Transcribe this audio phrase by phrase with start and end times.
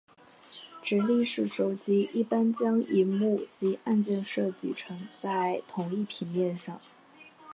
[0.81, 6.81] 直立式手机一般将萤幕及按键设计成在同一平面上。